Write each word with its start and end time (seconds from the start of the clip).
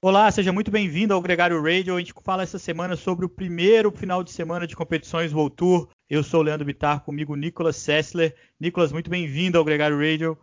Olá, 0.00 0.30
seja 0.30 0.52
muito 0.52 0.70
bem-vindo 0.70 1.12
ao 1.12 1.20
Gregário 1.20 1.60
Radio. 1.60 1.96
A 1.96 1.98
gente 1.98 2.14
fala 2.22 2.44
essa 2.44 2.56
semana 2.56 2.94
sobre 2.94 3.26
o 3.26 3.28
primeiro 3.28 3.90
final 3.90 4.22
de 4.22 4.30
semana 4.30 4.64
de 4.64 4.76
competições 4.76 5.32
World 5.32 5.56
Tour. 5.56 5.88
Eu 6.08 6.22
sou 6.22 6.38
o 6.38 6.42
Leandro 6.44 6.64
Bittar, 6.64 7.00
comigo 7.00 7.34
Nicolas 7.34 7.74
Sessler. 7.74 8.32
Nicolas, 8.60 8.92
muito 8.92 9.10
bem-vindo 9.10 9.58
ao 9.58 9.64
Gregário 9.64 9.98
Radio. 9.98 10.38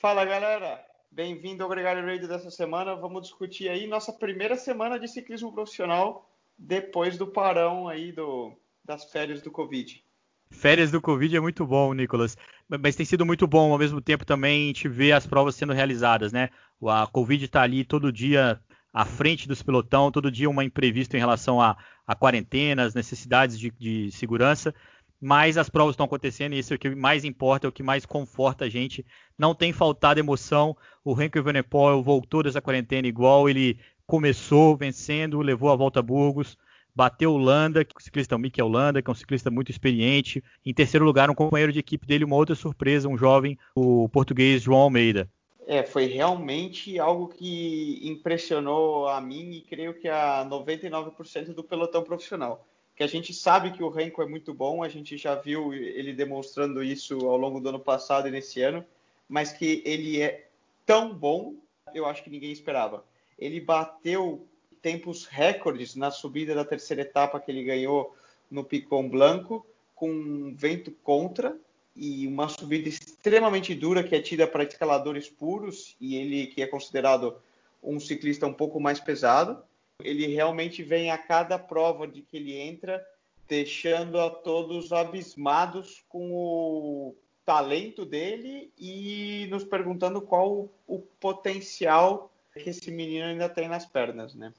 Fala, 0.00 0.24
galera. 0.24 0.80
Bem-vindo 1.10 1.64
ao 1.64 1.68
Gregário 1.68 2.06
Radio 2.06 2.28
dessa 2.28 2.52
semana. 2.52 2.94
Vamos 2.94 3.22
discutir 3.22 3.68
aí 3.68 3.88
nossa 3.88 4.12
primeira 4.12 4.56
semana 4.56 4.96
de 4.96 5.08
ciclismo 5.08 5.52
profissional 5.52 6.30
depois 6.56 7.18
do 7.18 7.26
parão 7.26 7.88
aí 7.88 8.12
do, 8.12 8.52
das 8.84 9.10
férias 9.10 9.42
do 9.42 9.50
Covid. 9.50 10.04
Férias 10.52 10.92
do 10.92 11.00
Covid 11.00 11.36
é 11.36 11.40
muito 11.40 11.66
bom, 11.66 11.92
Nicolas. 11.94 12.36
Mas 12.68 12.94
tem 12.94 13.04
sido 13.04 13.26
muito 13.26 13.48
bom 13.48 13.72
ao 13.72 13.78
mesmo 13.78 14.00
tempo 14.00 14.24
também 14.24 14.62
a 14.62 14.66
gente 14.68 14.88
ver 14.88 15.10
as 15.10 15.26
provas 15.26 15.56
sendo 15.56 15.72
realizadas, 15.72 16.32
né? 16.32 16.48
A 16.86 17.08
Covid 17.08 17.44
está 17.44 17.62
ali 17.62 17.84
todo 17.84 18.12
dia 18.12 18.60
à 18.92 19.04
frente 19.04 19.46
dos 19.46 19.62
pelotão, 19.62 20.10
todo 20.10 20.30
dia 20.30 20.50
uma 20.50 20.64
imprevista 20.64 21.16
em 21.16 21.20
relação 21.20 21.60
a, 21.60 21.76
a 22.06 22.14
quarentenas, 22.14 22.94
necessidades 22.94 23.58
de, 23.58 23.70
de 23.78 24.10
segurança, 24.12 24.74
mas 25.20 25.58
as 25.58 25.68
provas 25.68 25.92
estão 25.92 26.06
acontecendo 26.06 26.54
e 26.54 26.58
isso 26.58 26.72
é 26.72 26.76
o 26.76 26.78
que 26.78 26.94
mais 26.94 27.24
importa, 27.24 27.66
é 27.66 27.68
o 27.68 27.72
que 27.72 27.82
mais 27.82 28.06
conforta 28.06 28.64
a 28.64 28.68
gente. 28.68 29.04
Não 29.38 29.54
tem 29.54 29.72
faltado 29.72 30.18
emoção. 30.18 30.74
O 31.04 31.12
Renko 31.12 31.38
Evenepoel 31.38 32.02
voltou 32.02 32.42
dessa 32.42 32.62
quarentena 32.62 33.06
igual 33.06 33.48
ele 33.48 33.78
começou 34.06 34.76
vencendo, 34.76 35.40
levou 35.40 35.70
a 35.70 35.76
volta 35.76 36.00
a 36.00 36.02
Burgos, 36.02 36.56
bateu 36.94 37.32
o 37.32 37.38
Landa, 37.38 37.86
o 37.96 38.02
ciclista 38.02 38.34
é 38.34 38.36
o 38.36 38.40
Mikel 38.40 38.66
Landa, 38.66 39.02
que 39.02 39.10
é 39.10 39.12
um 39.12 39.14
ciclista 39.14 39.50
muito 39.50 39.70
experiente. 39.70 40.42
Em 40.64 40.74
terceiro 40.74 41.04
lugar, 41.04 41.30
um 41.30 41.34
companheiro 41.34 41.72
de 41.72 41.78
equipe 41.78 42.06
dele, 42.06 42.24
uma 42.24 42.36
outra 42.36 42.54
surpresa, 42.54 43.08
um 43.08 43.16
jovem, 43.16 43.58
o 43.74 44.08
português 44.08 44.62
João 44.62 44.80
Almeida. 44.80 45.30
É, 45.70 45.84
foi 45.84 46.06
realmente 46.06 46.98
algo 46.98 47.28
que 47.28 48.00
impressionou 48.02 49.06
a 49.06 49.20
mim 49.20 49.52
e 49.52 49.60
creio 49.60 49.94
que 49.94 50.08
a 50.08 50.44
99% 50.44 51.54
do 51.54 51.62
pelotão 51.62 52.02
profissional. 52.02 52.66
Que 52.96 53.04
a 53.04 53.06
gente 53.06 53.32
sabe 53.32 53.70
que 53.70 53.80
o 53.80 53.88
Renko 53.88 54.20
é 54.20 54.26
muito 54.26 54.52
bom, 54.52 54.82
a 54.82 54.88
gente 54.88 55.16
já 55.16 55.36
viu 55.36 55.72
ele 55.72 56.12
demonstrando 56.12 56.82
isso 56.82 57.24
ao 57.24 57.36
longo 57.36 57.60
do 57.60 57.68
ano 57.68 57.78
passado 57.78 58.26
e 58.26 58.32
nesse 58.32 58.60
ano, 58.60 58.84
mas 59.28 59.52
que 59.52 59.80
ele 59.86 60.20
é 60.20 60.48
tão 60.84 61.14
bom, 61.14 61.54
eu 61.94 62.04
acho 62.04 62.24
que 62.24 62.30
ninguém 62.30 62.50
esperava. 62.50 63.04
Ele 63.38 63.60
bateu 63.60 64.44
tempos 64.82 65.24
recordes 65.24 65.94
na 65.94 66.10
subida 66.10 66.52
da 66.52 66.64
terceira 66.64 67.02
etapa 67.02 67.38
que 67.38 67.48
ele 67.48 67.62
ganhou 67.62 68.16
no 68.50 68.64
Picon 68.64 69.08
Blanco, 69.08 69.64
com 69.94 70.52
vento 70.52 70.90
contra, 71.04 71.56
e 71.94 72.26
uma 72.26 72.48
subida 72.48 72.88
extremamente 72.88 73.74
dura 73.74 74.02
que 74.02 74.14
é 74.14 74.20
tida 74.20 74.46
para 74.46 74.64
escaladores 74.64 75.28
puros 75.28 75.96
e 76.00 76.16
ele 76.16 76.46
que 76.46 76.62
é 76.62 76.66
considerado 76.66 77.36
um 77.82 77.98
ciclista 77.98 78.46
um 78.46 78.52
pouco 78.52 78.80
mais 78.80 79.00
pesado. 79.00 79.62
Ele 80.02 80.26
realmente 80.26 80.82
vem 80.82 81.10
a 81.10 81.18
cada 81.18 81.58
prova 81.58 82.06
de 82.06 82.22
que 82.22 82.36
ele 82.36 82.56
entra 82.56 83.04
deixando 83.48 84.18
a 84.20 84.30
todos 84.30 84.92
abismados 84.92 86.04
com 86.08 86.32
o 86.32 87.16
talento 87.44 88.04
dele 88.04 88.70
e 88.78 89.48
nos 89.50 89.64
perguntando 89.64 90.20
qual 90.20 90.70
o 90.86 90.98
potencial 91.18 92.30
que 92.54 92.70
esse 92.70 92.90
menino 92.90 93.26
ainda 93.26 93.48
tem 93.48 93.68
nas 93.68 93.84
pernas, 93.84 94.34
né? 94.34 94.52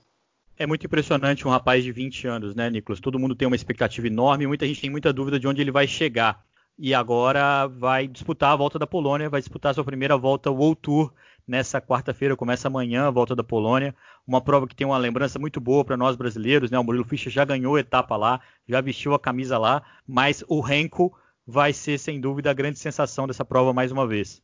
É 0.58 0.68
muito 0.68 0.86
impressionante 0.86 1.48
um 1.48 1.52
rapaz 1.52 1.84
de 1.84 1.92
20 1.92 2.28
anos, 2.28 2.54
né, 2.54 2.70
Nicolas? 2.70 3.00
Todo 3.00 3.18
mundo 3.18 3.34
tem 3.34 3.48
uma 3.48 3.56
expectativa 3.56 4.08
enorme, 4.08 4.46
muita 4.46 4.68
gente 4.68 4.82
tem 4.82 4.90
muita 4.90 5.12
dúvida 5.14 5.40
de 5.40 5.48
onde 5.48 5.62
ele 5.62 5.72
vai 5.72 5.88
chegar 5.88 6.46
e 6.78 6.94
agora 6.94 7.68
vai 7.68 8.08
disputar 8.08 8.52
a 8.52 8.56
volta 8.56 8.80
da 8.80 8.88
Polônia, 8.88 9.30
vai 9.30 9.42
disputar 9.42 9.74
sua 9.74 9.84
primeira 9.84 10.18
volta 10.18 10.50
World 10.50 10.80
Tour 10.82 11.14
nessa 11.48 11.82
quarta-feira, 11.82 12.36
começa 12.36 12.68
amanhã 12.68 13.08
a 13.08 13.12
volta 13.12 13.36
da 13.36 13.44
Polônia, 13.44 13.96
uma 14.26 14.42
prova 14.42 14.68
que 14.68 14.76
tem 14.76 14.88
uma 14.88 14.98
lembrança 14.98 15.38
muito 15.38 15.60
boa 15.60 15.84
para 15.84 15.98
nós 15.98 16.16
brasileiros, 16.16 16.72
né? 16.72 16.80
O 16.80 16.84
Murilo 16.84 17.04
Fischer 17.04 17.32
já 17.32 17.44
ganhou 17.44 17.78
etapa 17.78 18.16
lá, 18.16 18.42
já 18.68 18.80
vestiu 18.80 19.14
a 19.14 19.20
camisa 19.20 19.58
lá, 19.58 19.84
mas 20.08 20.44
o 20.48 20.60
Renko 20.62 21.16
vai 21.46 21.74
ser 21.74 21.98
sem 21.98 22.22
dúvida 22.22 22.50
a 22.50 22.54
grande 22.54 22.80
sensação 22.80 23.28
dessa 23.28 23.44
prova 23.44 23.74
mais 23.74 23.92
uma 23.92 24.08
vez. 24.08 24.42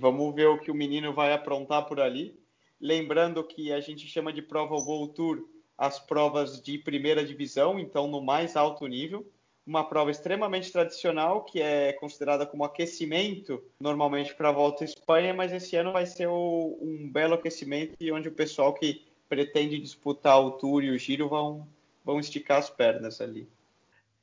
Vamos 0.00 0.34
ver 0.34 0.46
o 0.46 0.58
que 0.58 0.70
o 0.70 0.74
menino 0.74 1.12
vai 1.12 1.32
aprontar 1.32 1.86
por 1.86 2.00
ali. 2.00 2.38
Lembrando 2.80 3.42
que 3.44 3.72
a 3.72 3.80
gente 3.80 4.06
chama 4.06 4.32
de 4.32 4.42
prova 4.42 4.74
World 4.74 5.14
Tour 5.14 5.48
as 5.78 5.98
provas 5.98 6.60
de 6.60 6.78
primeira 6.78 7.24
divisão, 7.24 7.78
então 7.78 8.08
no 8.08 8.22
mais 8.22 8.56
alto 8.56 8.86
nível 8.86 9.30
uma 9.66 9.82
prova 9.82 10.10
extremamente 10.10 10.70
tradicional, 10.70 11.42
que 11.42 11.60
é 11.60 11.92
considerada 11.94 12.46
como 12.46 12.64
aquecimento, 12.64 13.62
normalmente 13.80 14.34
para 14.34 14.50
a 14.50 14.52
volta 14.52 14.84
à 14.84 14.86
Espanha, 14.86 15.34
mas 15.34 15.52
esse 15.52 15.74
ano 15.74 15.92
vai 15.92 16.06
ser 16.06 16.28
o, 16.28 16.78
um 16.80 17.10
belo 17.10 17.34
aquecimento 17.34 17.96
e 17.98 18.12
onde 18.12 18.28
o 18.28 18.32
pessoal 18.32 18.72
que 18.72 19.04
pretende 19.28 19.78
disputar 19.78 20.40
o 20.40 20.52
Tour 20.52 20.84
e 20.84 20.90
o 20.90 20.98
Giro 20.98 21.28
vão, 21.28 21.66
vão 22.04 22.20
esticar 22.20 22.58
as 22.58 22.70
pernas 22.70 23.20
ali. 23.20 23.48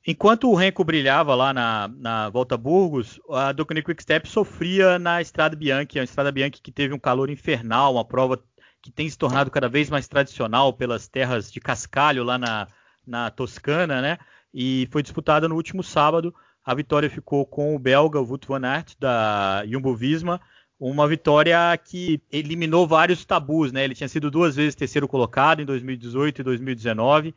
Enquanto 0.05 0.49
o 0.49 0.55
Renko 0.55 0.83
brilhava 0.83 1.35
lá 1.35 1.53
na, 1.53 1.87
na 1.87 2.29
Volta 2.29 2.55
a 2.55 2.57
Burgos, 2.57 3.19
a 3.29 3.51
Ducati 3.51 3.81
Quickstep 3.81 4.27
sofria 4.27 4.97
na 4.99 5.21
Estrada 5.21 5.55
Bianchi, 5.55 5.99
a 5.99 6.03
Estrada 6.03 6.31
Bianchi 6.31 6.61
que 6.61 6.71
teve 6.71 6.93
um 6.93 6.99
calor 6.99 7.29
infernal, 7.29 7.93
uma 7.93 8.05
prova 8.05 8.41
que 8.81 8.91
tem 8.91 9.09
se 9.09 9.17
tornado 9.17 9.49
cada 9.49 9.69
vez 9.69 9.89
mais 9.89 10.07
tradicional 10.07 10.73
pelas 10.73 11.07
terras 11.07 11.49
de 11.49 11.61
cascalho 11.61 12.23
lá 12.23 12.37
na, 12.37 12.67
na 13.07 13.31
Toscana, 13.31 14.01
né? 14.01 14.17
E 14.53 14.87
foi 14.91 15.01
disputada 15.01 15.47
no 15.47 15.55
último 15.55 15.83
sábado. 15.83 16.33
A 16.63 16.73
vitória 16.73 17.09
ficou 17.09 17.45
com 17.45 17.75
o 17.75 17.79
belga 17.79 18.21
Wout 18.21 18.47
van 18.47 18.65
Aert 18.65 18.95
da 18.99 19.65
Jumbo-Visma, 19.65 20.39
uma 20.79 21.07
vitória 21.07 21.57
que 21.77 22.21
eliminou 22.31 22.87
vários 22.87 23.25
tabus, 23.25 23.71
né? 23.71 23.83
Ele 23.83 23.95
tinha 23.95 24.07
sido 24.07 24.29
duas 24.29 24.55
vezes 24.55 24.75
terceiro 24.75 25.07
colocado 25.07 25.61
em 25.61 25.65
2018 25.65 26.41
e 26.41 26.43
2019. 26.43 27.35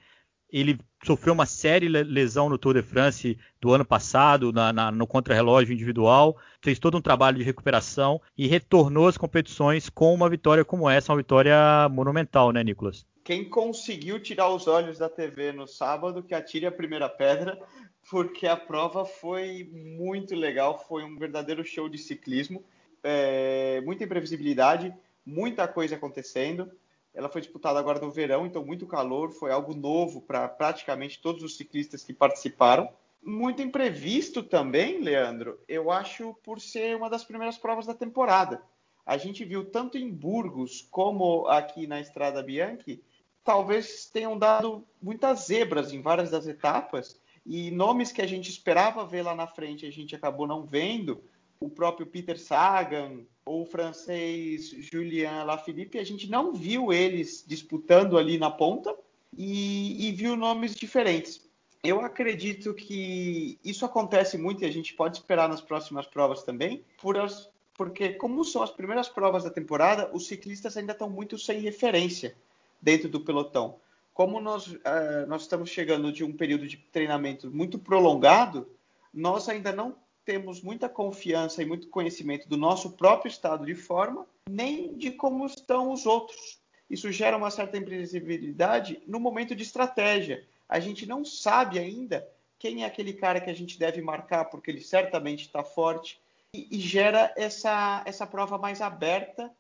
Ele 0.50 0.78
sofreu 1.04 1.32
uma 1.32 1.46
série 1.46 1.88
lesão 1.88 2.48
no 2.48 2.58
Tour 2.58 2.74
de 2.74 2.82
France 2.82 3.38
do 3.60 3.72
ano 3.72 3.84
passado, 3.84 4.52
na, 4.52 4.72
na, 4.72 4.90
no 4.92 5.06
contrarrelógio 5.06 5.72
individual, 5.72 6.36
fez 6.60 6.78
todo 6.78 6.96
um 6.96 7.00
trabalho 7.00 7.38
de 7.38 7.44
recuperação 7.44 8.20
e 8.36 8.46
retornou 8.46 9.08
às 9.08 9.16
competições 9.16 9.88
com 9.88 10.14
uma 10.14 10.28
vitória 10.28 10.64
como 10.64 10.88
essa, 10.88 11.12
uma 11.12 11.18
vitória 11.18 11.88
monumental, 11.88 12.52
né, 12.52 12.62
Nicolas? 12.62 13.04
Quem 13.26 13.44
conseguiu 13.44 14.20
tirar 14.20 14.48
os 14.50 14.68
olhos 14.68 14.98
da 14.98 15.08
TV 15.08 15.50
no 15.50 15.66
sábado, 15.66 16.22
que 16.22 16.32
atire 16.32 16.64
a 16.64 16.70
primeira 16.70 17.08
pedra, 17.08 17.60
porque 18.08 18.46
a 18.46 18.56
prova 18.56 19.04
foi 19.04 19.68
muito 19.72 20.32
legal, 20.32 20.78
foi 20.86 21.02
um 21.02 21.18
verdadeiro 21.18 21.64
show 21.64 21.88
de 21.88 21.98
ciclismo, 21.98 22.62
é, 23.02 23.80
muita 23.84 24.04
imprevisibilidade, 24.04 24.94
muita 25.26 25.66
coisa 25.66 25.96
acontecendo. 25.96 26.70
Ela 27.12 27.28
foi 27.28 27.40
disputada 27.40 27.80
agora 27.80 27.98
no 27.98 28.12
verão, 28.12 28.46
então 28.46 28.64
muito 28.64 28.86
calor, 28.86 29.32
foi 29.32 29.50
algo 29.50 29.74
novo 29.74 30.20
para 30.20 30.46
praticamente 30.46 31.20
todos 31.20 31.42
os 31.42 31.56
ciclistas 31.56 32.04
que 32.04 32.14
participaram. 32.14 32.88
Muito 33.20 33.60
imprevisto 33.60 34.40
também, 34.40 35.00
Leandro, 35.00 35.58
eu 35.66 35.90
acho 35.90 36.32
por 36.44 36.60
ser 36.60 36.96
uma 36.96 37.10
das 37.10 37.24
primeiras 37.24 37.58
provas 37.58 37.86
da 37.86 37.94
temporada. 37.94 38.62
A 39.04 39.16
gente 39.16 39.44
viu 39.44 39.64
tanto 39.64 39.98
em 39.98 40.08
Burgos 40.12 40.86
como 40.92 41.48
aqui 41.48 41.88
na 41.88 42.00
Estrada 42.00 42.40
Bianchi 42.40 43.02
talvez 43.46 44.10
tenham 44.12 44.36
dado 44.36 44.84
muitas 45.00 45.46
zebras 45.46 45.92
em 45.92 46.02
várias 46.02 46.32
das 46.32 46.48
etapas 46.48 47.18
e 47.46 47.70
nomes 47.70 48.10
que 48.10 48.20
a 48.20 48.26
gente 48.26 48.50
esperava 48.50 49.06
ver 49.06 49.22
lá 49.22 49.36
na 49.36 49.46
frente 49.46 49.86
a 49.86 49.90
gente 49.90 50.16
acabou 50.16 50.48
não 50.48 50.66
vendo. 50.66 51.22
O 51.60 51.70
próprio 51.70 52.06
Peter 52.06 52.38
Sagan 52.38 53.20
ou 53.44 53.62
o 53.62 53.64
francês 53.64 54.68
Julien 54.68 55.44
Lafilippe, 55.44 55.98
a 55.98 56.04
gente 56.04 56.28
não 56.28 56.52
viu 56.52 56.92
eles 56.92 57.44
disputando 57.46 58.18
ali 58.18 58.36
na 58.36 58.50
ponta 58.50 58.94
e, 59.38 60.08
e 60.08 60.12
viu 60.12 60.36
nomes 60.36 60.74
diferentes. 60.74 61.40
Eu 61.84 62.00
acredito 62.00 62.74
que 62.74 63.60
isso 63.64 63.86
acontece 63.86 64.36
muito 64.36 64.64
e 64.64 64.66
a 64.66 64.72
gente 64.72 64.92
pode 64.92 65.18
esperar 65.18 65.48
nas 65.48 65.60
próximas 65.60 66.04
provas 66.04 66.42
também, 66.42 66.84
por 67.00 67.16
as, 67.16 67.48
porque 67.74 68.14
como 68.14 68.44
são 68.44 68.62
as 68.62 68.72
primeiras 68.72 69.08
provas 69.08 69.44
da 69.44 69.50
temporada, 69.50 70.10
os 70.12 70.26
ciclistas 70.26 70.76
ainda 70.76 70.92
estão 70.92 71.08
muito 71.08 71.38
sem 71.38 71.60
referência 71.60 72.34
dentro 72.80 73.08
do 73.08 73.20
pelotão. 73.20 73.80
Como 74.12 74.40
nós, 74.40 74.66
uh, 74.66 75.26
nós 75.28 75.42
estamos 75.42 75.70
chegando 75.70 76.10
de 76.10 76.24
um 76.24 76.32
período 76.32 76.66
de 76.66 76.76
treinamento 76.76 77.50
muito 77.50 77.78
prolongado, 77.78 78.68
nós 79.12 79.48
ainda 79.48 79.72
não 79.72 79.96
temos 80.24 80.60
muita 80.60 80.88
confiança 80.88 81.62
e 81.62 81.66
muito 81.66 81.88
conhecimento 81.88 82.48
do 82.48 82.56
nosso 82.56 82.92
próprio 82.92 83.28
estado 83.28 83.64
de 83.64 83.74
forma, 83.74 84.26
nem 84.48 84.96
de 84.96 85.10
como 85.10 85.46
estão 85.46 85.92
os 85.92 86.06
outros. 86.06 86.58
Isso 86.88 87.10
gera 87.12 87.36
uma 87.36 87.50
certa 87.50 87.76
imprevisibilidade 87.76 89.02
no 89.06 89.20
momento 89.20 89.54
de 89.54 89.62
estratégia. 89.62 90.46
A 90.68 90.80
gente 90.80 91.06
não 91.06 91.24
sabe 91.24 91.78
ainda 91.78 92.28
quem 92.58 92.82
é 92.82 92.86
aquele 92.86 93.12
cara 93.12 93.40
que 93.40 93.50
a 93.50 93.54
gente 93.54 93.78
deve 93.78 94.00
marcar, 94.00 94.46
porque 94.46 94.70
ele 94.70 94.80
certamente 94.80 95.42
está 95.42 95.62
forte, 95.62 96.20
e, 96.54 96.68
e, 96.70 96.80
gera 96.80 97.32
essa, 97.36 98.02
essa 98.06 98.26
prova 98.26 98.56
mais 98.56 98.80
aberta. 98.80 99.52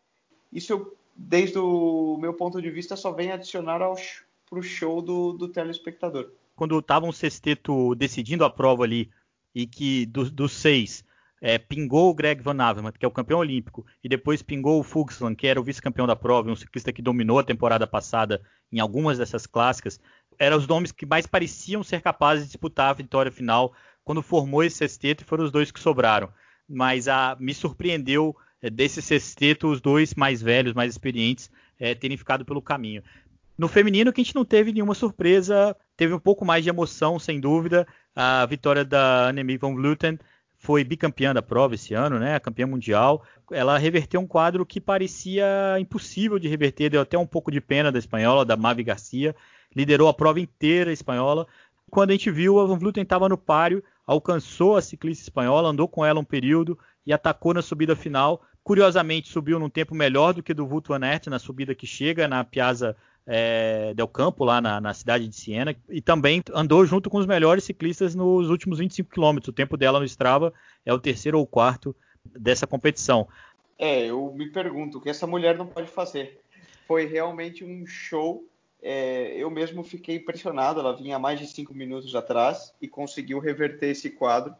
Isso 0.52 0.72
eu 0.72 0.96
desde 1.16 1.58
o 1.58 2.18
meu 2.20 2.34
ponto 2.34 2.60
de 2.60 2.70
vista, 2.70 2.96
só 2.96 3.10
vem 3.10 3.32
adicionar 3.32 3.78
para 3.78 4.58
o 4.58 4.62
show 4.62 5.00
do, 5.00 5.32
do 5.32 5.48
telespectador. 5.48 6.30
Quando 6.54 6.78
estava 6.78 7.06
um 7.06 7.12
sexteto 7.12 7.94
decidindo 7.94 8.44
a 8.44 8.50
prova 8.50 8.84
ali, 8.84 9.10
e 9.54 9.66
que 9.66 10.04
dos, 10.06 10.30
dos 10.30 10.52
seis, 10.52 11.02
é, 11.40 11.58
pingou 11.58 12.10
o 12.10 12.14
Greg 12.14 12.42
Van 12.42 12.60
Avermaet, 12.62 12.98
que 12.98 13.04
é 13.04 13.08
o 13.08 13.12
campeão 13.12 13.40
olímpico, 13.40 13.86
e 14.02 14.08
depois 14.08 14.42
pingou 14.42 14.78
o 14.78 14.82
Fuglsang, 14.82 15.34
que 15.34 15.46
era 15.46 15.60
o 15.60 15.64
vice-campeão 15.64 16.06
da 16.06 16.16
prova, 16.16 16.50
um 16.50 16.56
ciclista 16.56 16.92
que 16.92 17.02
dominou 17.02 17.38
a 17.38 17.44
temporada 17.44 17.86
passada 17.86 18.42
em 18.70 18.80
algumas 18.80 19.18
dessas 19.18 19.46
clássicas, 19.46 20.00
eram 20.38 20.58
os 20.58 20.66
nomes 20.66 20.92
que 20.92 21.06
mais 21.06 21.26
pareciam 21.26 21.82
ser 21.82 22.02
capazes 22.02 22.44
de 22.44 22.50
disputar 22.50 22.90
a 22.90 22.94
vitória 22.94 23.32
final 23.32 23.72
quando 24.04 24.22
formou 24.22 24.62
esse 24.62 24.76
sexteto 24.76 25.22
e 25.22 25.24
foram 25.24 25.44
os 25.44 25.50
dois 25.50 25.70
que 25.70 25.80
sobraram. 25.80 26.30
Mas 26.68 27.08
a, 27.08 27.36
me 27.40 27.54
surpreendeu 27.54 28.36
é, 28.66 28.70
desse 28.70 29.00
sexteto 29.00 29.68
os 29.68 29.80
dois 29.80 30.14
mais 30.14 30.42
velhos, 30.42 30.74
mais 30.74 30.90
experientes, 30.90 31.50
é, 31.78 31.94
terem 31.94 32.16
ficado 32.16 32.44
pelo 32.44 32.60
caminho. 32.60 33.02
No 33.56 33.68
feminino, 33.68 34.12
que 34.12 34.20
a 34.20 34.24
gente 34.24 34.34
não 34.34 34.44
teve 34.44 34.72
nenhuma 34.72 34.94
surpresa, 34.94 35.74
teve 35.96 36.12
um 36.12 36.18
pouco 36.18 36.44
mais 36.44 36.62
de 36.62 36.68
emoção, 36.68 37.18
sem 37.18 37.40
dúvida. 37.40 37.86
A 38.14 38.44
vitória 38.44 38.84
da 38.84 39.28
Annemiek 39.28 39.60
van 39.60 39.74
Vleuten 39.74 40.18
foi 40.58 40.84
bicampeã 40.84 41.32
da 41.32 41.40
prova 41.40 41.74
esse 41.74 41.94
ano, 41.94 42.18
né? 42.18 42.38
Campeã 42.40 42.66
mundial. 42.66 43.22
Ela 43.50 43.78
reverteu 43.78 44.20
um 44.20 44.26
quadro 44.26 44.66
que 44.66 44.80
parecia 44.80 45.78
impossível 45.78 46.38
de 46.38 46.48
reverter, 46.48 46.90
deu 46.90 47.00
até 47.00 47.16
um 47.16 47.26
pouco 47.26 47.50
de 47.50 47.60
pena 47.60 47.90
da 47.90 47.98
espanhola, 47.98 48.44
da 48.44 48.56
Mavi 48.56 48.82
Garcia. 48.82 49.34
Liderou 49.74 50.08
a 50.08 50.14
prova 50.14 50.40
inteira 50.40 50.92
espanhola. 50.92 51.46
Quando 51.90 52.10
a 52.10 52.12
gente 52.12 52.30
viu, 52.30 52.58
a 52.58 52.66
Van 52.66 52.78
Vleuten 52.78 53.04
estava 53.04 53.28
no 53.28 53.38
páreo, 53.38 53.82
alcançou 54.06 54.76
a 54.76 54.82
ciclista 54.82 55.22
espanhola, 55.22 55.68
andou 55.68 55.88
com 55.88 56.04
ela 56.04 56.20
um 56.20 56.24
período 56.24 56.78
e 57.06 57.12
atacou 57.12 57.54
na 57.54 57.62
subida 57.62 57.94
final. 57.94 58.42
Curiosamente, 58.66 59.28
subiu 59.28 59.60
num 59.60 59.70
tempo 59.70 59.94
melhor 59.94 60.34
do 60.34 60.42
que 60.42 60.52
do 60.52 60.68
Aert 61.00 61.28
na 61.28 61.38
subida 61.38 61.72
que 61.72 61.86
chega 61.86 62.26
na 62.26 62.42
Piazza 62.42 62.96
é, 63.24 63.94
Del 63.94 64.08
Campo, 64.08 64.44
lá 64.44 64.60
na, 64.60 64.80
na, 64.80 64.92
cidade 64.92 65.28
de 65.28 65.36
Siena, 65.36 65.76
e 65.88 66.00
também 66.00 66.42
andou 66.52 66.84
junto 66.84 67.08
com 67.08 67.18
os 67.18 67.26
melhores 67.26 67.62
ciclistas 67.62 68.16
nos 68.16 68.50
últimos 68.50 68.80
25 68.80 69.08
quilômetros. 69.08 69.50
O 69.50 69.52
tempo 69.52 69.76
dela 69.76 70.00
no 70.00 70.04
Strava 70.04 70.52
é 70.84 70.92
o 70.92 70.98
terceiro 70.98 71.38
ou 71.38 71.46
quarto 71.46 71.94
dessa 72.24 72.66
competição. 72.66 73.28
É, 73.78 74.06
eu 74.06 74.34
me 74.36 74.50
pergunto 74.50 74.98
o 74.98 75.00
que 75.00 75.10
essa 75.10 75.28
mulher 75.28 75.56
não 75.56 75.68
pode 75.68 75.86
fazer. 75.86 76.40
Foi 76.88 77.06
realmente 77.06 77.64
um 77.64 77.86
show. 77.86 78.48
É, 78.82 79.32
eu 79.36 79.48
mesmo 79.48 79.84
fiquei 79.84 80.16
impressionado. 80.16 80.80
Ela 80.80 80.96
vinha 80.96 81.20
mais 81.20 81.38
de 81.38 81.46
cinco 81.46 81.72
minutos 81.72 82.16
atrás 82.16 82.74
e 82.82 82.88
conseguiu 82.88 83.38
reverter 83.38 83.90
esse 83.90 84.10
quadro, 84.10 84.56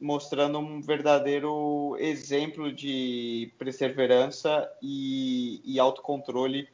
mostrando 0.00 0.58
um 0.58 0.80
verdadeiro 0.80 1.96
exemplo 1.98 2.72
de 2.72 3.52
perseverança 3.58 4.70
e, 4.82 5.60
e 5.64 5.78
autocontrole 5.78 6.68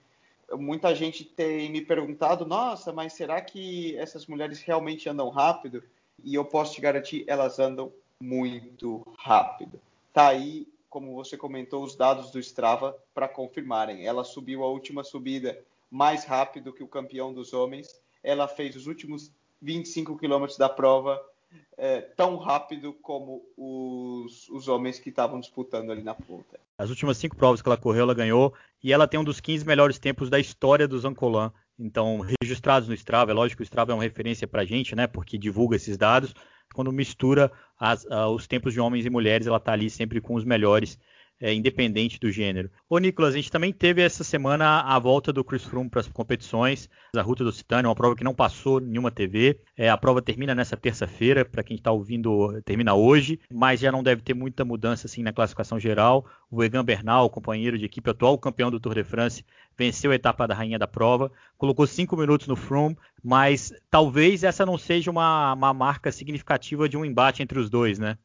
muita 0.57 0.95
gente 0.95 1.25
tem 1.25 1.71
me 1.71 1.81
perguntado, 1.81 2.45
nossa, 2.45 2.93
mas 2.93 3.13
será 3.13 3.41
que 3.41 3.97
essas 3.97 4.27
mulheres 4.27 4.61
realmente 4.61 5.09
andam 5.09 5.29
rápido? 5.29 5.83
E 6.23 6.35
eu 6.35 6.45
posso 6.45 6.75
te 6.75 6.81
garantir, 6.81 7.25
elas 7.27 7.59
andam 7.59 7.93
muito 8.21 9.07
rápido. 9.19 9.81
Tá 10.13 10.29
aí, 10.29 10.67
como 10.89 11.15
você 11.15 11.37
comentou, 11.37 11.83
os 11.83 11.97
dados 11.97 12.31
do 12.31 12.39
Strava 12.39 12.97
para 13.15 13.29
confirmarem. 13.29 14.07
Ela 14.07 14.25
subiu 14.25 14.63
a 14.63 14.69
última 14.69 15.03
subida 15.03 15.59
mais 15.91 16.25
rápido 16.25 16.73
que 16.73 16.85
o 16.85 16.89
campeão 16.89 17.33
dos 17.33 17.53
homens. 17.53 18.01
Ela 18.23 18.47
fez 18.47 18.77
os 18.77 18.87
últimos 18.87 19.33
25 19.61 20.17
quilômetros 20.19 20.59
da 20.59 20.69
prova 20.69 21.21
é, 21.77 22.01
tão 22.01 22.37
rápido 22.37 22.93
como 22.93 23.43
os, 23.57 24.49
os 24.51 24.69
homens 24.69 24.99
que 24.99 25.09
estavam 25.09 25.41
disputando 25.41 25.91
ali 25.91 26.03
na 26.03 26.15
ponta. 26.15 26.61
As 26.77 26.91
últimas 26.91 27.17
cinco 27.17 27.37
provas 27.37 27.63
que 27.63 27.69
ela 27.69 27.77
correu, 27.77 28.03
ela 28.03 28.15
ganhou, 28.15 28.55
e 28.83 28.93
ela 28.93 29.09
tem 29.09 29.19
um 29.19 29.25
dos 29.25 29.41
15 29.41 29.67
melhores 29.67 29.99
tempos 29.99 30.29
da 30.29 30.39
história 30.39 30.87
do 30.87 30.99
Zancolan. 30.99 31.53
Então, 31.79 32.21
registrados 32.41 32.89
no 32.89 32.95
Strava, 32.95 33.31
é 33.31 33.35
lógico 33.35 33.59
que 33.59 33.63
o 33.63 33.65
Strava 33.65 33.93
é 33.93 33.95
uma 33.95 34.03
referência 34.03 34.47
para 34.47 34.63
a 34.63 34.65
gente, 34.65 34.95
né, 34.95 35.07
porque 35.07 35.39
divulga 35.39 35.77
esses 35.77 35.97
dados. 35.97 36.35
Quando 36.75 36.93
mistura 36.93 37.51
as, 37.79 38.05
uh, 38.05 38.29
os 38.35 38.47
tempos 38.47 38.73
de 38.73 38.81
homens 38.81 39.05
e 39.05 39.11
mulheres, 39.11 39.47
ela 39.47 39.59
está 39.59 39.73
ali 39.73 39.91
sempre 39.91 40.21
com 40.21 40.35
os 40.35 40.45
melhores 40.45 40.99
é, 41.43 41.53
independente 41.53 42.21
do 42.21 42.31
gênero. 42.31 42.71
Ô 42.89 42.99
Nicolas, 42.99 43.35
a 43.35 43.37
gente 43.37 43.51
também 43.51 43.73
teve 43.73 44.01
essa 44.01 44.23
semana 44.23 44.81
a 44.83 44.97
volta 45.01 45.33
do 45.33 45.43
Chris 45.43 45.65
Froome 45.65 45.91
para 45.91 46.01
as 46.01 46.07
competições, 46.07 46.89
a 47.15 47.21
Ruta 47.21 47.43
do 47.43 47.51
Occitânia, 47.51 47.89
uma 47.89 47.97
prova 47.97 48.15
que 48.15 48.23
não 48.23 48.33
passou 48.33 48.79
nenhuma 48.79 49.11
TV. 49.11 49.59
É, 49.77 49.91
a 49.91 49.99
prova 49.99 50.23
termina 50.23 50.55
nessa 50.55 50.77
terça-feira, 50.77 51.45
para 51.45 51.65
quem 51.65 51.77
está 51.77 51.91
ouvindo, 51.91 52.63
termina 52.63 52.95
hoje, 52.95 53.41
mas 53.51 53.81
já 53.81 53.91
não 53.91 54.05
deve 54.05 54.23
ter 54.23 54.35
muita 54.35 54.65
mudança 54.65 55.09
assim 55.09 55.25
na 55.25 55.33
classificação 55.33 55.81
geral. 55.81 56.25
O 56.49 56.63
Egan 56.63 56.85
Bernal, 56.85 57.29
companheiro 57.29 57.77
de 57.77 57.87
equipe 57.87 58.09
atual 58.09 58.39
campeão 58.39 58.71
do 58.71 58.79
Tour 58.79 58.95
de 58.95 59.03
France, 59.03 59.45
venceu 59.77 60.13
a 60.13 60.15
etapa 60.15 60.47
da 60.47 60.55
rainha 60.55 60.79
da 60.79 60.87
prova, 60.87 61.33
colocou 61.59 61.89
cinco 61.89 62.17
minutos 62.17 62.47
no 62.47 62.55
Froome, 62.55 62.97
mas 63.23 63.73
talvez 63.91 64.45
essa 64.45 64.65
não 64.65 64.79
seja 64.79 65.11
uma, 65.11 65.55
uma 65.55 65.75
marca 65.75 66.13
significativa 66.13 66.89
de 66.89 66.97
um 66.97 67.05
embate 67.05 67.43
entre 67.43 67.59
os 67.59 67.69
dois, 67.69 67.99
né? 67.99 68.17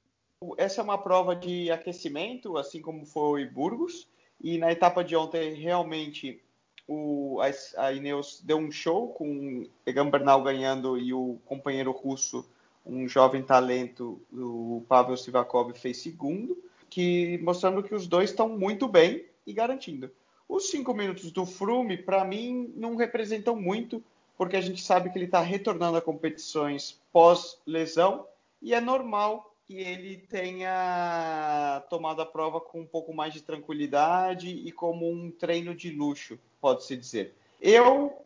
Essa 0.55 0.81
é 0.81 0.83
uma 0.83 0.99
prova 0.99 1.35
de 1.35 1.71
aquecimento, 1.71 2.57
assim 2.57 2.79
como 2.79 3.05
foi 3.05 3.45
Burgos. 3.45 4.07
E 4.39 4.59
na 4.59 4.71
etapa 4.71 5.03
de 5.03 5.15
ontem, 5.15 5.55
realmente, 5.55 6.39
o, 6.87 7.39
a, 7.41 7.85
a 7.85 7.91
Ineos 7.91 8.39
deu 8.43 8.57
um 8.57 8.71
show 8.71 9.09
com 9.13 9.67
Egan 9.83 10.09
Bernal 10.11 10.43
ganhando 10.43 10.95
e 10.97 11.11
o 11.11 11.39
companheiro 11.45 11.91
russo, 11.91 12.47
um 12.85 13.07
jovem 13.07 13.41
talento, 13.41 14.21
o 14.31 14.85
Pavel 14.87 15.17
Sivakov, 15.17 15.73
fez 15.73 15.97
segundo, 15.97 16.55
que 16.87 17.39
mostrando 17.39 17.81
que 17.81 17.95
os 17.95 18.05
dois 18.05 18.29
estão 18.29 18.47
muito 18.47 18.87
bem 18.87 19.25
e 19.45 19.51
garantindo. 19.51 20.11
Os 20.47 20.69
cinco 20.69 20.93
minutos 20.93 21.31
do 21.31 21.47
Froome, 21.47 21.97
para 21.97 22.23
mim, 22.23 22.71
não 22.75 22.95
representam 22.95 23.55
muito, 23.55 24.03
porque 24.37 24.55
a 24.55 24.61
gente 24.61 24.83
sabe 24.83 25.09
que 25.09 25.17
ele 25.17 25.25
está 25.25 25.41
retornando 25.41 25.97
a 25.97 26.01
competições 26.01 27.01
pós-lesão 27.11 28.25
e 28.61 28.73
é 28.73 28.79
normal 28.79 29.46
que 29.67 29.77
ele 29.79 30.17
tenha 30.17 31.83
tomado 31.89 32.21
a 32.21 32.25
prova 32.25 32.61
com 32.61 32.79
um 32.79 32.85
pouco 32.85 33.13
mais 33.13 33.33
de 33.33 33.43
tranquilidade 33.43 34.47
e 34.47 34.71
como 34.71 35.11
um 35.11 35.29
treino 35.29 35.75
de 35.75 35.91
luxo, 35.91 36.39
pode-se 36.61 36.95
dizer. 36.95 37.35
Eu 37.59 38.17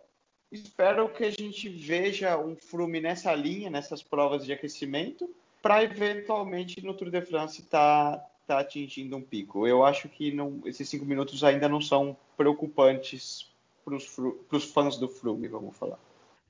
espero 0.51 1.09
que 1.09 1.23
a 1.23 1.31
gente 1.31 1.67
veja 1.67 2.37
um 2.37 2.55
Frume 2.55 3.01
nessa 3.01 3.33
linha, 3.33 3.71
nessas 3.71 4.03
provas 4.03 4.45
de 4.45 4.53
aquecimento, 4.53 5.27
para 5.63 5.83
eventualmente 5.83 6.85
no 6.85 6.93
Tour 6.93 7.09
de 7.09 7.21
France 7.21 7.61
estar 7.61 8.17
tá, 8.17 8.29
tá 8.45 8.59
atingindo 8.59 9.17
um 9.17 9.21
pico. 9.21 9.65
Eu 9.65 9.83
acho 9.83 10.07
que 10.09 10.31
não, 10.31 10.61
esses 10.63 10.87
cinco 10.87 11.05
minutos 11.05 11.43
ainda 11.43 11.67
não 11.67 11.81
são 11.81 12.15
preocupantes 12.37 13.49
para 13.83 13.95
os 13.95 14.63
fãs 14.65 14.95
do 14.95 15.09
Frume, 15.09 15.47
vamos 15.47 15.75
falar. 15.75 15.97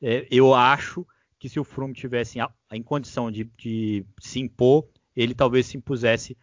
É, 0.02 0.28
eu 0.30 0.54
acho 0.54 1.06
que 1.42 1.50
se 1.50 1.60
o 1.60 1.64
Froome 1.64 1.96
tivesse 1.96 2.38
em, 2.38 2.46
em 2.72 2.84
condição 2.84 3.32
de, 3.32 3.46
de, 3.58 4.06
se 4.20 4.40
impor, 4.40 4.88
ele 5.16 5.34
talvez 5.34 5.66
se 5.66 5.76
impusesse. 5.76 6.38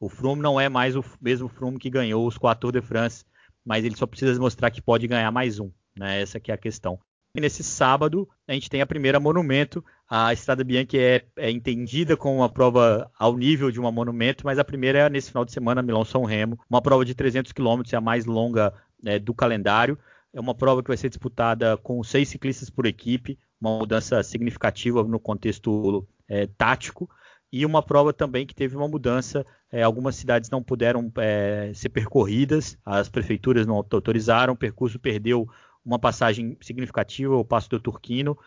O 0.00 0.08
Froome 0.08 0.40
não 0.40 0.58
é 0.58 0.70
mais 0.70 0.96
o 0.96 1.04
mesmo 1.20 1.48
Froome 1.48 1.78
que 1.78 1.90
ganhou 1.90 2.26
os 2.26 2.38
quatro 2.38 2.72
de 2.72 2.80
France, 2.80 3.26
mas 3.62 3.84
ele 3.84 3.94
só 3.94 4.06
precisa 4.06 4.40
mostrar 4.40 4.70
que 4.70 4.80
pode 4.80 5.06
ganhar 5.06 5.30
mais 5.30 5.60
um. 5.60 5.70
Né? 5.94 6.22
Essa 6.22 6.40
que 6.40 6.50
é 6.50 6.54
a 6.54 6.58
questão. 6.58 6.98
E 7.34 7.42
nesse 7.42 7.62
sábado, 7.62 8.26
a 8.46 8.54
gente 8.54 8.70
tem 8.70 8.80
a 8.80 8.86
primeira 8.86 9.20
monumento. 9.20 9.84
A 10.08 10.32
Estrada 10.32 10.64
Bianchi 10.64 10.98
é, 10.98 11.26
é, 11.36 11.50
entendida 11.50 12.16
como 12.16 12.36
uma 12.36 12.48
prova 12.48 13.10
ao 13.18 13.36
nível 13.36 13.70
de 13.70 13.78
uma 13.78 13.92
monumento, 13.92 14.46
mas 14.46 14.58
a 14.58 14.64
primeira 14.64 15.00
é 15.00 15.10
nesse 15.10 15.28
final 15.28 15.44
de 15.44 15.52
semana, 15.52 15.82
Milão-São 15.82 16.24
Remo. 16.24 16.58
Uma 16.70 16.80
prova 16.80 17.04
de 17.04 17.14
300 17.14 17.52
km, 17.52 17.82
é 17.92 17.96
a 17.96 18.00
mais 18.00 18.24
longa 18.24 18.72
né, 19.02 19.18
do 19.18 19.34
calendário. 19.34 19.98
É 20.32 20.40
uma 20.40 20.54
prova 20.54 20.82
que 20.82 20.88
vai 20.88 20.96
ser 20.96 21.10
disputada 21.10 21.76
com 21.76 22.02
seis 22.02 22.30
ciclistas 22.30 22.70
por 22.70 22.86
equipe 22.86 23.38
uma 23.60 23.78
mudança 23.78 24.22
significativa 24.22 25.02
no 25.02 25.18
contexto 25.18 26.06
é, 26.28 26.46
tático 26.46 27.08
e 27.52 27.64
uma 27.64 27.82
prova 27.82 28.12
também 28.12 28.46
que 28.46 28.54
teve 28.54 28.76
uma 28.76 28.88
mudança. 28.88 29.44
É, 29.70 29.82
algumas 29.82 30.16
cidades 30.16 30.50
não 30.50 30.62
puderam 30.62 31.10
é, 31.18 31.72
ser 31.74 31.88
percorridas, 31.88 32.78
as 32.84 33.08
prefeituras 33.08 33.66
não 33.66 33.76
autorizaram, 33.76 34.52
o 34.52 34.56
percurso 34.56 34.98
perdeu 34.98 35.48
uma 35.84 35.98
passagem 35.98 36.56
significativa, 36.60 37.34
o 37.34 37.44
Passo 37.44 37.70
do 37.70 37.80
Turquino, 37.80 38.38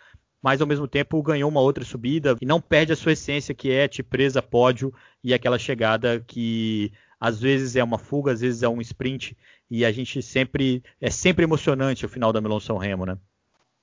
mas 0.41 0.61
ao 0.61 0.67
mesmo 0.67 0.87
tempo 0.87 1.21
ganhou 1.21 1.49
uma 1.49 1.61
outra 1.61 1.83
subida 1.83 2.35
e 2.41 2.45
não 2.45 2.61
perde 2.61 2.93
a 2.93 2.95
sua 2.95 3.13
essência, 3.13 3.53
que 3.53 3.71
é 3.71 3.87
te 3.87 4.01
presa 4.01 4.41
pódio 4.41 4.93
e 5.23 5.33
aquela 5.33 5.57
chegada 5.59 6.19
que 6.19 6.91
às 7.19 7.39
vezes 7.39 7.75
é 7.75 7.83
uma 7.83 7.99
fuga, 7.99 8.31
às 8.31 8.41
vezes 8.41 8.63
é 8.63 8.69
um 8.69 8.81
sprint, 8.81 9.37
e 9.69 9.85
a 9.85 9.91
gente 9.91 10.21
sempre 10.23 10.83
é 10.99 11.11
sempre 11.11 11.43
emocionante 11.43 12.05
o 12.05 12.09
final 12.09 12.33
da 12.33 12.41
Milão 12.41 12.59
São 12.59 12.77
Remo, 12.77 13.05
né? 13.05 13.17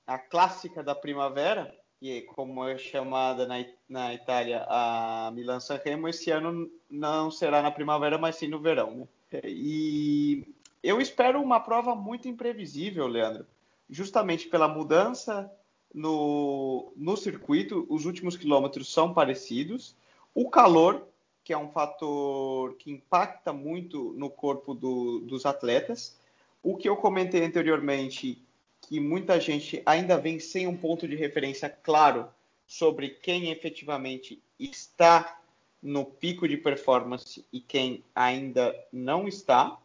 A 0.09 0.17
clássica 0.17 0.81
da 0.81 0.95
primavera, 0.95 1.73
que 1.99 2.21
como 2.21 2.67
é 2.67 2.77
chamada 2.77 3.45
na, 3.45 3.63
na 3.87 4.13
Itália 4.13 4.65
a 4.67 5.31
Milan 5.33 5.59
San 5.59 5.79
Remo, 5.83 6.07
esse 6.07 6.31
ano 6.31 6.69
não 6.89 7.29
será 7.29 7.61
na 7.61 7.69
primavera, 7.69 8.17
mas 8.17 8.35
sim 8.35 8.47
no 8.47 8.59
verão. 8.59 9.07
Né? 9.31 9.41
E 9.45 10.55
eu 10.81 10.99
espero 10.99 11.39
uma 11.39 11.59
prova 11.59 11.93
muito 11.93 12.27
imprevisível, 12.27 13.05
Leandro, 13.05 13.45
justamente 13.87 14.47
pela 14.47 14.67
mudança 14.67 15.51
no, 15.93 16.91
no 16.95 17.15
circuito, 17.15 17.85
os 17.87 18.05
últimos 18.05 18.35
quilômetros 18.35 18.91
são 18.91 19.13
parecidos, 19.13 19.95
o 20.33 20.49
calor, 20.49 21.07
que 21.43 21.53
é 21.53 21.57
um 21.57 21.69
fator 21.69 22.75
que 22.75 22.91
impacta 22.91 23.53
muito 23.53 24.13
no 24.13 24.29
corpo 24.29 24.73
do, 24.73 25.19
dos 25.19 25.45
atletas, 25.45 26.17
o 26.63 26.75
que 26.75 26.89
eu 26.89 26.95
comentei 26.95 27.43
anteriormente, 27.43 28.43
que 28.89 28.99
muita 28.99 29.39
gente 29.39 29.83
ainda 29.85 30.17
vem 30.17 30.39
sem 30.39 30.65
um 30.65 30.75
ponto 30.75 31.07
de 31.07 31.15
referência 31.15 31.69
claro 31.69 32.27
sobre 32.65 33.09
quem 33.09 33.51
efetivamente 33.51 34.41
está 34.59 35.39
no 35.79 36.03
pico 36.03 36.47
de 36.47 36.57
performance 36.57 37.45
e 37.53 37.61
quem 37.61 38.03
ainda 38.15 38.75
não 38.91 39.27
está. 39.27 39.77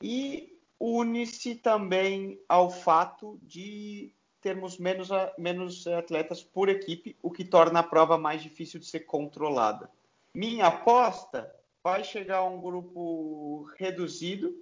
E 0.00 0.56
une-se 0.78 1.56
também 1.56 2.38
ao 2.48 2.70
fato 2.70 3.36
de 3.42 4.14
termos 4.40 4.78
menos, 4.78 5.08
menos 5.36 5.84
atletas 5.88 6.40
por 6.40 6.68
equipe, 6.68 7.16
o 7.20 7.32
que 7.32 7.44
torna 7.44 7.80
a 7.80 7.82
prova 7.82 8.16
mais 8.16 8.44
difícil 8.44 8.78
de 8.78 8.86
ser 8.86 9.00
controlada. 9.00 9.90
Minha 10.32 10.68
aposta 10.68 11.52
vai 11.82 12.04
chegar 12.04 12.38
a 12.38 12.48
um 12.48 12.60
grupo 12.60 13.68
reduzido 13.76 14.54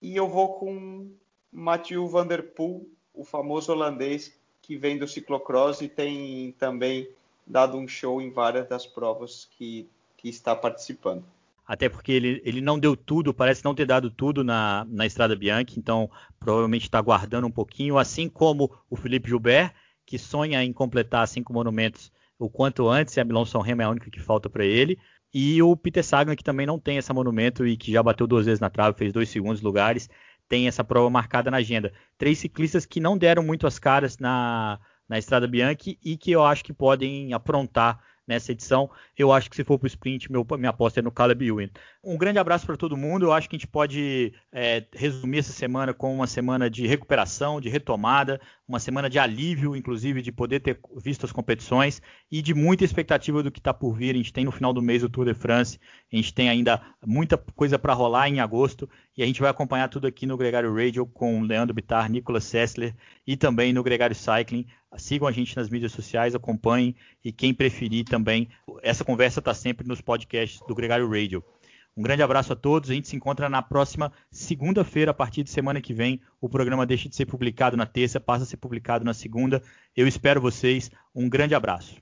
e 0.00 0.14
eu 0.14 0.28
vou 0.28 0.54
com 0.54 1.10
Mathieu 1.50 2.06
Van 2.06 2.28
Der 2.28 2.54
Poel, 2.54 2.86
o 3.20 3.24
famoso 3.24 3.70
holandês 3.70 4.34
que 4.62 4.78
vem 4.78 4.96
do 4.96 5.06
ciclocross 5.06 5.82
e 5.82 5.88
tem 5.88 6.52
também 6.58 7.06
dado 7.46 7.76
um 7.76 7.86
show 7.86 8.22
em 8.22 8.30
várias 8.30 8.66
das 8.66 8.86
provas 8.86 9.46
que, 9.58 9.86
que 10.16 10.30
está 10.30 10.56
participando. 10.56 11.22
Até 11.66 11.86
porque 11.86 12.12
ele, 12.12 12.40
ele 12.46 12.62
não 12.62 12.78
deu 12.78 12.96
tudo, 12.96 13.34
parece 13.34 13.62
não 13.62 13.74
ter 13.74 13.84
dado 13.84 14.10
tudo 14.10 14.42
na, 14.42 14.86
na 14.88 15.04
Estrada 15.04 15.36
Bianchi, 15.36 15.78
então 15.78 16.10
provavelmente 16.38 16.84
está 16.84 16.98
guardando 17.00 17.46
um 17.46 17.50
pouquinho, 17.50 17.98
assim 17.98 18.26
como 18.26 18.70
o 18.88 18.96
Felipe 18.96 19.28
Gilbert, 19.28 19.74
que 20.06 20.18
sonha 20.18 20.64
em 20.64 20.72
completar 20.72 21.28
cinco 21.28 21.52
monumentos 21.52 22.10
o 22.38 22.48
quanto 22.48 22.88
antes, 22.88 23.14
e 23.14 23.20
a 23.20 23.24
Milão 23.24 23.44
São 23.44 23.60
Remo 23.60 23.82
é 23.82 23.84
a 23.84 23.90
única 23.90 24.10
que 24.10 24.18
falta 24.18 24.48
para 24.48 24.64
ele. 24.64 24.98
E 25.32 25.62
o 25.62 25.76
Peter 25.76 26.02
Sagan, 26.02 26.34
que 26.34 26.42
também 26.42 26.66
não 26.66 26.78
tem 26.78 26.96
esse 26.96 27.12
monumento 27.12 27.66
e 27.66 27.76
que 27.76 27.92
já 27.92 28.02
bateu 28.02 28.26
duas 28.26 28.46
vezes 28.46 28.60
na 28.60 28.70
trave, 28.70 28.96
fez 28.96 29.12
dois 29.12 29.28
segundos 29.28 29.60
lugares, 29.60 30.08
tem 30.50 30.66
essa 30.66 30.82
prova 30.82 31.08
marcada 31.08 31.48
na 31.48 31.58
agenda. 31.58 31.92
Três 32.18 32.38
ciclistas 32.40 32.84
que 32.84 32.98
não 32.98 33.16
deram 33.16 33.40
muito 33.40 33.68
as 33.68 33.78
caras 33.78 34.18
na, 34.18 34.80
na 35.08 35.16
Estrada 35.16 35.46
Bianchi 35.46 35.96
e 36.04 36.16
que 36.16 36.32
eu 36.32 36.44
acho 36.44 36.64
que 36.64 36.72
podem 36.72 37.32
aprontar 37.32 38.02
nessa 38.30 38.52
edição. 38.52 38.88
Eu 39.18 39.32
acho 39.32 39.50
que 39.50 39.56
se 39.56 39.64
for 39.64 39.76
para 39.76 39.86
o 39.86 39.88
sprint, 39.88 40.30
meu, 40.30 40.46
minha 40.56 40.70
aposta 40.70 41.00
é 41.00 41.02
no 41.02 41.10
Caleb 41.10 41.44
Ewan. 41.44 41.68
Um 42.02 42.16
grande 42.16 42.38
abraço 42.38 42.64
para 42.64 42.76
todo 42.76 42.96
mundo. 42.96 43.26
Eu 43.26 43.32
acho 43.32 43.48
que 43.48 43.56
a 43.56 43.58
gente 43.58 43.66
pode 43.66 44.32
é, 44.52 44.86
resumir 44.94 45.38
essa 45.38 45.52
semana 45.52 45.92
com 45.92 46.14
uma 46.14 46.28
semana 46.28 46.70
de 46.70 46.86
recuperação, 46.86 47.60
de 47.60 47.68
retomada, 47.68 48.40
uma 48.66 48.78
semana 48.78 49.10
de 49.10 49.18
alívio, 49.18 49.74
inclusive, 49.74 50.22
de 50.22 50.30
poder 50.30 50.60
ter 50.60 50.78
visto 50.96 51.26
as 51.26 51.32
competições 51.32 52.00
e 52.30 52.40
de 52.40 52.54
muita 52.54 52.84
expectativa 52.84 53.42
do 53.42 53.50
que 53.50 53.58
está 53.58 53.74
por 53.74 53.94
vir. 53.94 54.14
A 54.14 54.18
gente 54.18 54.32
tem 54.32 54.44
no 54.44 54.52
final 54.52 54.72
do 54.72 54.80
mês 54.80 55.02
o 55.02 55.08
Tour 55.08 55.26
de 55.26 55.34
France, 55.34 55.78
a 56.10 56.16
gente 56.16 56.32
tem 56.32 56.48
ainda 56.48 56.80
muita 57.04 57.36
coisa 57.36 57.78
para 57.78 57.92
rolar 57.92 58.28
em 58.28 58.38
agosto 58.38 58.88
e 59.16 59.22
a 59.24 59.26
gente 59.26 59.40
vai 59.40 59.50
acompanhar 59.50 59.88
tudo 59.88 60.06
aqui 60.06 60.24
no 60.24 60.36
Gregário 60.36 60.72
Radio 60.72 61.04
com 61.04 61.42
Leandro 61.42 61.74
Bittar, 61.74 62.08
Nicolas 62.08 62.44
Sessler 62.44 62.94
e 63.26 63.36
também 63.36 63.72
no 63.72 63.82
Gregário 63.82 64.14
Cycling. 64.14 64.66
Sigam 64.96 65.28
a 65.28 65.32
gente 65.32 65.56
nas 65.56 65.68
mídias 65.68 65.92
sociais, 65.92 66.34
acompanhem 66.34 66.96
e 67.24 67.30
quem 67.30 67.54
preferir 67.54 68.04
também. 68.04 68.48
Essa 68.82 69.04
conversa 69.04 69.38
está 69.38 69.54
sempre 69.54 69.86
nos 69.86 70.00
podcasts 70.00 70.60
do 70.66 70.74
Gregário 70.74 71.08
Radio. 71.08 71.44
Um 71.96 72.02
grande 72.02 72.22
abraço 72.22 72.52
a 72.52 72.56
todos. 72.56 72.90
A 72.90 72.94
gente 72.94 73.08
se 73.08 73.16
encontra 73.16 73.48
na 73.48 73.62
próxima 73.62 74.12
segunda-feira, 74.30 75.10
a 75.10 75.14
partir 75.14 75.42
de 75.42 75.50
semana 75.50 75.80
que 75.80 75.92
vem. 75.92 76.20
O 76.40 76.48
programa 76.48 76.86
deixa 76.86 77.08
de 77.08 77.14
ser 77.14 77.26
publicado 77.26 77.76
na 77.76 77.86
terça, 77.86 78.20
passa 78.20 78.44
a 78.44 78.46
ser 78.46 78.56
publicado 78.56 79.04
na 79.04 79.14
segunda. 79.14 79.62
Eu 79.96 80.08
espero 80.08 80.40
vocês. 80.40 80.90
Um 81.14 81.28
grande 81.28 81.54
abraço. 81.54 81.96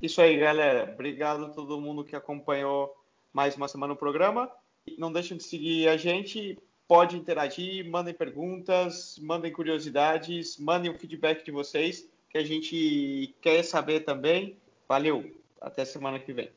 Isso 0.00 0.20
aí, 0.22 0.38
galera. 0.38 0.90
Obrigado 0.94 1.46
a 1.46 1.48
todo 1.48 1.80
mundo 1.80 2.04
que 2.04 2.16
acompanhou 2.16 2.94
mais 3.32 3.56
uma 3.56 3.68
semana 3.68 3.92
no 3.92 3.98
programa. 3.98 4.50
Não 4.98 5.12
deixem 5.12 5.36
de 5.36 5.42
seguir 5.42 5.88
a 5.88 5.96
gente 5.96 6.58
pode 6.90 7.16
interagir, 7.16 7.88
mandem 7.88 8.12
perguntas, 8.12 9.16
mandem 9.22 9.52
curiosidades, 9.52 10.58
mandem 10.58 10.90
o 10.90 10.98
feedback 10.98 11.44
de 11.44 11.52
vocês, 11.52 12.10
que 12.28 12.36
a 12.36 12.42
gente 12.44 13.32
quer 13.40 13.62
saber 13.62 14.00
também. 14.00 14.56
Valeu, 14.88 15.24
até 15.60 15.84
semana 15.84 16.18
que 16.18 16.32
vem. 16.32 16.50